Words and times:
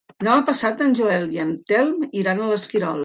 Demà 0.27 0.37
passat 0.45 0.79
en 0.85 0.95
Joel 0.99 1.27
i 1.35 1.41
en 1.43 1.51
Telm 1.73 2.01
iran 2.23 2.43
a 2.43 2.49
l'Esquirol. 2.55 2.99